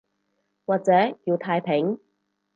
[0.65, 0.91] 或者
[1.23, 1.99] 叫太平